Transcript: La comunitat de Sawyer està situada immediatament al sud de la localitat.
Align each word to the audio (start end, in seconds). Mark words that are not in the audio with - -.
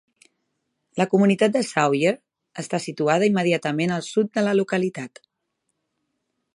La 1.01 1.05
comunitat 1.11 1.53
de 1.57 1.61
Sawyer 1.67 2.13
està 2.63 2.81
situada 2.87 3.29
immediatament 3.33 3.95
al 3.99 4.05
sud 4.09 4.35
de 4.39 4.49
la 4.49 4.57
localitat. 4.61 5.27